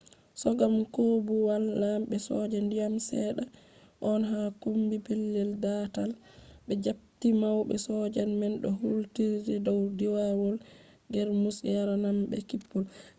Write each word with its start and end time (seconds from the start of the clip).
kogam 0.41 0.73
koobuwal 0.93 1.63
lambe 1.81 2.15
soja 2.29 2.59
diyam 2.71 2.93
sedda 3.09 3.43
on 4.11 4.21
ha 4.31 4.41
kommbi 4.61 4.97
pellel 5.07 5.51
daatal 5.63 6.11
be 6.65 6.73
japptii 6.83 7.39
maube 7.41 7.75
sojaji 7.87 8.33
man 8.41 8.53
do 8.61 8.69
hultiri 8.79 9.55
dow 9.67 9.81
firawol 9.97 10.55
germus 11.13 11.57
yarananbe 11.75 12.37
kippol 12.49 12.83